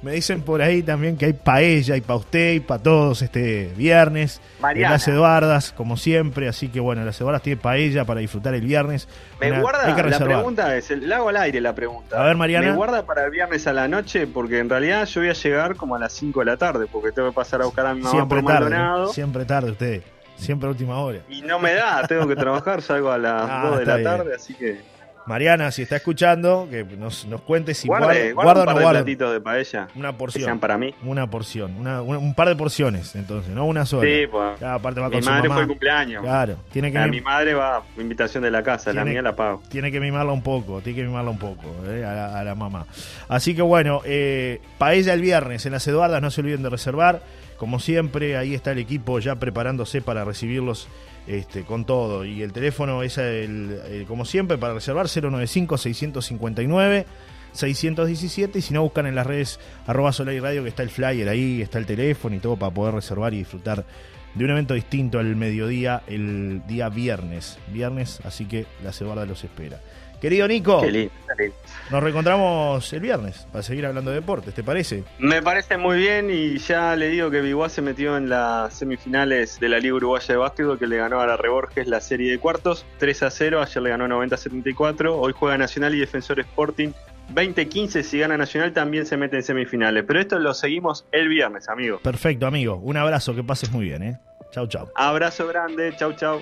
Me 0.00 0.12
dicen 0.12 0.42
por 0.42 0.62
ahí 0.62 0.82
también 0.82 1.16
que 1.16 1.26
hay 1.26 1.32
paella 1.32 1.96
y 1.96 2.00
para 2.00 2.16
usted 2.18 2.52
y 2.54 2.60
para 2.60 2.82
todos 2.82 3.20
este 3.22 3.72
viernes. 3.76 4.40
Mariana. 4.60 4.94
Las 4.94 5.08
Eduardas, 5.08 5.72
como 5.72 5.96
siempre. 5.96 6.48
Así 6.48 6.68
que 6.68 6.78
bueno, 6.80 7.04
las 7.04 7.20
Eduardas 7.20 7.42
tiene 7.42 7.60
paella 7.60 8.04
para 8.04 8.20
disfrutar 8.20 8.54
el 8.54 8.60
viernes. 8.62 9.08
Me 9.40 9.50
Una- 9.50 9.60
guarda, 9.60 9.86
hay 9.86 9.94
que 9.94 10.02
la 10.10 10.18
pregunta 10.18 10.76
es, 10.76 10.90
el- 10.90 11.08
la 11.08 11.16
hago 11.16 11.30
al 11.30 11.36
aire 11.38 11.60
la 11.60 11.74
pregunta. 11.74 12.20
A 12.20 12.24
ver, 12.26 12.36
Mariana. 12.36 12.68
Me 12.68 12.76
guarda 12.76 13.04
para 13.06 13.24
el 13.24 13.30
viernes 13.30 13.66
a 13.66 13.72
la 13.72 13.88
noche 13.88 14.26
porque 14.26 14.58
en 14.60 14.68
realidad 14.70 15.04
yo 15.06 15.20
voy 15.20 15.30
a 15.30 15.34
llegar 15.34 15.74
como 15.76 15.96
a 15.96 15.98
las 15.98 16.12
5 16.12 16.40
de 16.40 16.46
la 16.46 16.56
tarde 16.56 16.86
porque 16.90 17.10
tengo 17.12 17.30
que 17.30 17.34
pasar 17.34 17.62
a 17.62 17.64
buscar 17.64 17.86
a 17.86 17.94
mi 17.94 18.00
mamá 18.02 18.10
Siempre 18.12 18.40
por 18.42 18.52
tarde. 18.52 18.70
Maldonado. 18.70 19.12
siempre 19.12 19.44
tarde 19.44 19.70
usted. 19.72 20.02
Siempre 20.36 20.68
a 20.68 20.70
última 20.70 20.98
hora. 21.00 21.18
Y 21.28 21.42
no 21.42 21.58
me 21.58 21.74
da, 21.74 22.06
tengo 22.06 22.28
que 22.28 22.36
trabajar, 22.36 22.80
salgo 22.82 23.10
a 23.10 23.18
las 23.18 23.42
Ah, 23.50 23.66
2 23.70 23.78
de 23.80 23.86
la 23.86 23.96
bien. 23.96 24.04
tarde, 24.08 24.34
así 24.36 24.54
que. 24.54 24.80
Mariana, 25.28 25.70
si 25.70 25.82
está 25.82 25.96
escuchando, 25.96 26.66
que 26.70 26.82
nos, 26.84 27.26
nos 27.26 27.42
cuente 27.42 27.74
si 27.74 27.86
Guarde, 27.86 28.32
guarda, 28.32 28.34
guarda 28.34 28.62
un 28.62 28.62
o 28.62 28.64
par 28.64 28.74
no 28.74 28.78
de 28.78 28.84
guarda. 28.84 29.00
platitos 29.00 29.32
de 29.32 29.40
paella. 29.40 29.88
Una 29.94 30.12
Que 30.12 30.18
porción. 30.18 30.44
sean 30.44 30.58
para 30.58 30.78
mí. 30.78 30.94
Una 31.04 31.28
porción. 31.30 31.76
Una, 31.78 32.02
una- 32.02 32.18
un 32.18 32.34
par 32.34 32.48
de 32.48 32.56
porciones, 32.56 33.14
entonces, 33.14 33.52
no 33.54 33.66
una 33.66 33.84
sola. 33.86 34.08
Sí, 34.08 34.26
pues. 34.30 34.58
Ya, 34.60 34.74
aparte 34.74 35.00
va 35.00 35.08
Mi 35.08 35.14
con 35.14 35.22
su 35.22 35.30
madre 35.30 35.42
mamá. 35.48 35.54
fue 35.54 35.62
el 35.62 35.68
cumpleaños. 35.68 36.22
Claro, 36.22 36.56
tiene 36.72 36.90
que, 36.90 36.98
A 36.98 37.06
mi 37.06 37.20
madre 37.20 37.54
va 37.54 37.82
invitación 37.98 38.42
de 38.42 38.50
la 38.50 38.62
casa, 38.62 38.92
la 38.92 39.04
mía 39.04 39.22
la 39.22 39.36
pago. 39.36 39.62
tiene 39.68 39.92
que 39.92 40.00
mimarla 40.00 40.32
un 40.32 40.42
poco, 40.42 40.80
tiene 40.80 41.00
que 41.00 41.06
mimarla 41.06 41.30
un 41.30 41.38
poco 41.38 41.74
eh, 41.86 42.04
a, 42.04 42.12
la, 42.14 42.38
a 42.40 42.44
la 42.44 42.54
mamá. 42.54 42.86
Así 43.28 43.54
que 43.54 43.62
bueno, 43.62 44.00
eh, 44.04 44.60
paella 44.78 45.12
el 45.12 45.20
viernes 45.20 45.66
en 45.66 45.72
las 45.72 45.86
Eduardas, 45.86 46.22
no 46.22 46.30
se 46.30 46.40
olviden 46.40 46.62
de 46.62 46.70
reservar. 46.70 47.20
Como 47.58 47.80
siempre, 47.80 48.36
ahí 48.36 48.54
está 48.54 48.70
el 48.72 48.78
equipo 48.78 49.18
ya 49.18 49.34
preparándose 49.34 50.00
para 50.00 50.24
recibirlos 50.24 50.88
este, 51.28 51.62
con 51.62 51.84
todo. 51.84 52.24
Y 52.24 52.42
el 52.42 52.52
teléfono 52.52 53.02
es, 53.02 53.18
el, 53.18 54.04
como 54.08 54.24
siempre, 54.24 54.58
para 54.58 54.74
reservar 54.74 55.06
095-659. 55.06 57.04
617 57.50 58.58
y 58.58 58.62
si 58.62 58.74
no 58.74 58.82
buscan 58.82 59.06
en 59.06 59.14
las 59.14 59.26
redes 59.26 59.58
arroba 59.86 60.12
Solar 60.12 60.34
Radio 60.34 60.62
que 60.62 60.68
está 60.68 60.82
el 60.82 60.90
flyer 60.90 61.28
ahí, 61.30 61.62
está 61.62 61.78
el 61.78 61.86
teléfono 61.86 62.36
y 62.36 62.40
todo 62.40 62.56
para 62.56 62.72
poder 62.72 62.94
reservar 62.94 63.32
y 63.32 63.38
disfrutar 63.38 63.86
de 64.34 64.44
un 64.44 64.50
evento 64.50 64.74
distinto 64.74 65.18
al 65.18 65.34
mediodía 65.34 66.02
el 66.06 66.62
día 66.68 66.90
viernes. 66.90 67.58
Viernes, 67.72 68.20
así 68.24 68.44
que 68.44 68.66
la 68.84 68.92
Cebarda 68.92 69.24
los 69.24 69.42
espera. 69.44 69.80
Querido 70.20 70.48
Nico, 70.48 70.80
Qué 70.80 70.90
lindo, 70.90 71.12
lindo. 71.38 71.54
nos 71.90 72.02
reencontramos 72.02 72.92
el 72.92 73.00
viernes 73.00 73.46
para 73.52 73.62
seguir 73.62 73.86
hablando 73.86 74.10
de 74.10 74.16
deportes, 74.16 74.52
¿te 74.54 74.62
parece? 74.64 75.04
Me 75.18 75.40
parece 75.42 75.76
muy 75.76 75.98
bien 75.98 76.28
y 76.30 76.58
ya 76.58 76.96
le 76.96 77.08
digo 77.08 77.30
que 77.30 77.40
Biguá 77.40 77.68
se 77.68 77.82
metió 77.82 78.16
en 78.16 78.28
las 78.28 78.74
semifinales 78.74 79.60
de 79.60 79.68
la 79.68 79.78
Liga 79.78 79.94
Uruguaya 79.94 80.26
de 80.26 80.36
Básquetbol 80.36 80.78
que 80.78 80.86
le 80.86 80.96
ganó 80.96 81.20
a 81.20 81.26
la 81.26 81.36
Reborges 81.36 81.86
la 81.86 82.00
serie 82.00 82.30
de 82.32 82.38
cuartos 82.38 82.84
3 82.98 83.22
a 83.22 83.30
0, 83.30 83.62
ayer 83.62 83.82
le 83.82 83.90
ganó 83.90 84.08
90 84.08 84.34
a 84.34 84.38
74, 84.38 85.16
hoy 85.18 85.32
juega 85.36 85.56
Nacional 85.58 85.94
y 85.94 86.00
Defensor 86.00 86.40
Sporting 86.40 86.90
20-15, 87.34 88.02
si 88.02 88.18
gana 88.18 88.36
Nacional 88.38 88.72
también 88.72 89.04
se 89.06 89.16
mete 89.16 89.36
en 89.36 89.42
semifinales, 89.42 90.02
pero 90.06 90.18
esto 90.20 90.38
lo 90.38 90.54
seguimos 90.54 91.06
el 91.12 91.28
viernes, 91.28 91.68
amigos. 91.68 92.00
Perfecto, 92.02 92.46
amigo. 92.46 92.76
Un 92.76 92.96
abrazo, 92.96 93.34
que 93.34 93.44
pases 93.44 93.70
muy 93.70 93.84
bien, 93.84 94.02
¿eh? 94.02 94.18
Chau, 94.50 94.66
chau. 94.66 94.88
Abrazo 94.94 95.46
grande, 95.46 95.94
chau 95.98 96.14
chau. 96.14 96.40